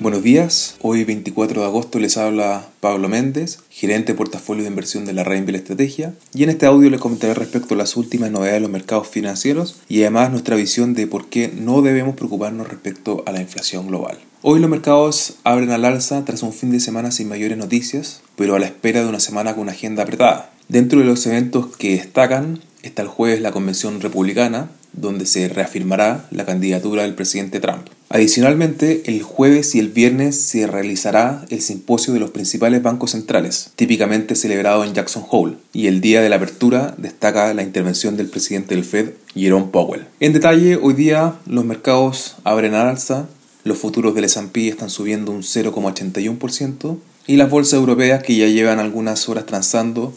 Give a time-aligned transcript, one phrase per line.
[0.00, 5.04] Buenos días, hoy 24 de agosto les habla Pablo Méndez, gerente de portafolio de inversión
[5.04, 8.54] de la Rainville Estrategia, y en este audio les comentaré respecto a las últimas novedades
[8.54, 13.22] de los mercados financieros y además nuestra visión de por qué no debemos preocuparnos respecto
[13.26, 14.16] a la inflación global.
[14.40, 18.54] Hoy los mercados abren al alza tras un fin de semana sin mayores noticias, pero
[18.54, 20.50] a la espera de una semana con una agenda apretada.
[20.68, 26.26] Dentro de los eventos que destacan está el jueves la convención republicana, donde se reafirmará
[26.30, 27.88] la candidatura del presidente Trump.
[28.12, 33.70] Adicionalmente, el jueves y el viernes se realizará el simposio de los principales bancos centrales,
[33.76, 38.26] típicamente celebrado en Jackson Hole, y el día de la apertura destaca la intervención del
[38.26, 40.08] presidente del Fed, Jerome Powell.
[40.18, 43.28] En detalle, hoy día los mercados abren al alza,
[43.62, 48.80] los futuros del S&P están subiendo un 0,81% y las bolsas europeas que ya llevan
[48.80, 50.12] algunas horas transando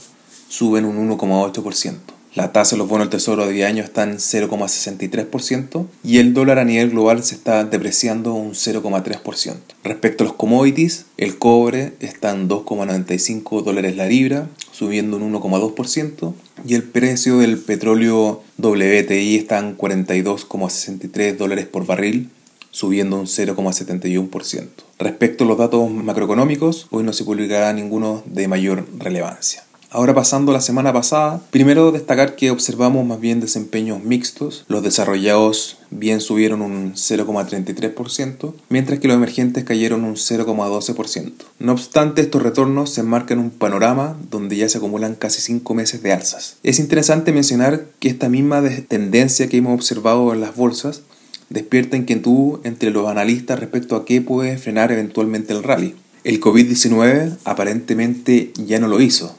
[0.49, 2.12] suben un 1,8%.
[2.35, 6.33] La tasa de los bonos del tesoro de 10 años está en 0,63% y el
[6.33, 9.55] dólar a nivel global se está depreciando un 0,3%.
[9.83, 16.33] Respecto a los commodities, el cobre está en 2,95 dólares la libra, subiendo un 1,2%,
[16.65, 22.31] y el precio del petróleo WTI está en 42,63 dólares por barril,
[22.71, 24.67] subiendo un 0,71%.
[24.97, 29.63] Respecto a los datos macroeconómicos, hoy no se publicará ninguno de mayor relevancia.
[29.93, 34.65] Ahora pasando a la semana pasada, primero destacar que observamos más bien desempeños mixtos.
[34.67, 41.33] Los desarrollados bien subieron un 0,33%, mientras que los emergentes cayeron un 0,12%.
[41.59, 45.75] No obstante, estos retornos se enmarcan en un panorama donde ya se acumulan casi 5
[45.75, 46.57] meses de alzas.
[46.63, 51.03] Es interesante mencionar que esta misma tendencia que hemos observado en las bolsas
[51.49, 55.93] despierta inquietud entre los analistas respecto a qué puede frenar eventualmente el rally.
[56.23, 59.35] El COVID-19 aparentemente ya no lo hizo.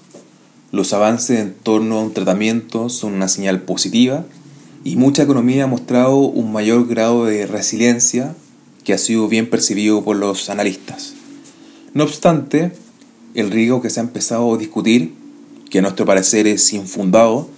[0.74, 4.26] Los avances en torno a un tratamiento son una señal positiva
[4.82, 8.34] y mucha economía ha mostrado un mayor grado de resiliencia
[8.82, 11.14] que ha sido bien percibido por los analistas.
[11.92, 12.72] No obstante,
[13.34, 15.14] el riesgo que se ha empezado a discutir,
[15.70, 17.48] que a nuestro parecer es infundado,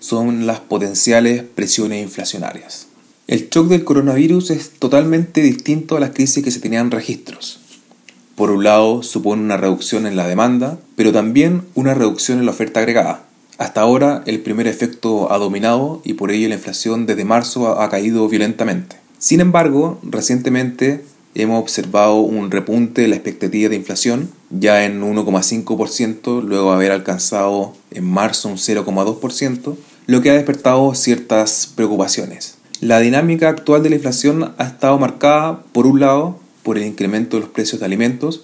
[0.00, 2.86] son las potenciales presiones inflacionarias.
[3.26, 7.60] El shock del coronavirus es totalmente distinto a las crisis que se tenían registros.
[8.36, 12.52] Por un lado, supone una reducción en la demanda, pero también una reducción en la
[12.52, 13.24] oferta agregada.
[13.58, 17.88] Hasta ahora, el primer efecto ha dominado y por ello la inflación desde marzo ha
[17.90, 18.96] caído violentamente.
[19.18, 21.04] Sin embargo, recientemente
[21.34, 26.92] hemos observado un repunte de la expectativa de inflación, ya en 1,5%, luego de haber
[26.92, 29.76] alcanzado en marzo un 0,2%,
[30.06, 32.56] lo que ha despertado ciertas preocupaciones.
[32.80, 37.36] La dinámica actual de la inflación ha estado marcada, por un lado, por el incremento
[37.36, 38.42] de los precios de alimentos,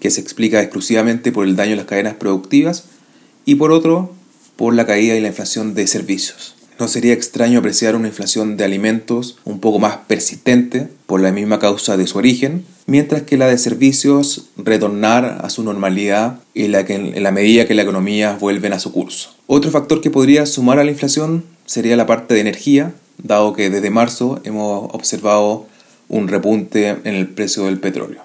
[0.00, 2.84] que se explica exclusivamente por el daño a las cadenas productivas,
[3.44, 4.12] y por otro,
[4.56, 6.54] por la caída y la inflación de servicios.
[6.78, 11.58] No sería extraño apreciar una inflación de alimentos un poco más persistente por la misma
[11.58, 16.84] causa de su origen, mientras que la de servicios retornar a su normalidad en la,
[16.84, 19.34] que, en la medida que la economía vuelve a su curso.
[19.46, 23.70] Otro factor que podría sumar a la inflación sería la parte de energía, dado que
[23.70, 25.66] desde marzo hemos observado
[26.12, 28.20] un repunte en el precio del petróleo.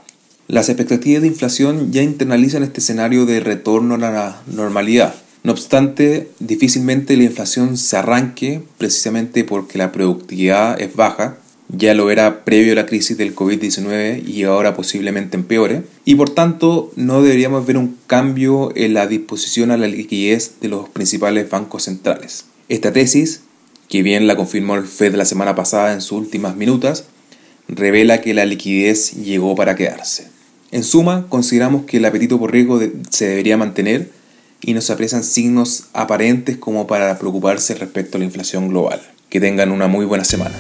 [0.48, 5.16] Las expectativas de inflación ya internalizan este escenario de retorno a la normalidad.
[5.44, 11.38] No obstante, difícilmente la inflación se arranque precisamente porque la productividad es baja,
[11.70, 16.30] ya lo era previo a la crisis del COVID-19 y ahora posiblemente empeore, y por
[16.30, 21.50] tanto no deberíamos ver un cambio en la disposición a la liquidez de los principales
[21.50, 22.46] bancos centrales.
[22.70, 23.42] Esta tesis
[23.90, 27.06] que bien la confirmó el Fed la semana pasada en sus últimas minutas,
[27.68, 30.30] revela que la liquidez llegó para quedarse.
[30.72, 32.80] En suma, consideramos que el apetito por riesgo
[33.10, 34.12] se debería mantener
[34.62, 39.02] y nos aprecian signos aparentes como para preocuparse respecto a la inflación global.
[39.30, 40.56] Que tengan una muy buena semana.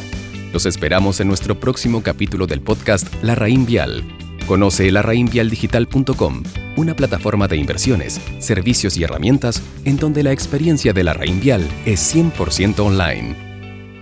[0.53, 4.03] Los esperamos en nuestro próximo capítulo del podcast La Raín Vial
[4.47, 6.43] Conoce larraínvialdigital.com,
[6.77, 11.67] una plataforma de inversiones, servicios y herramientas en donde la experiencia de la Raín Vial
[11.85, 13.46] es 100% online.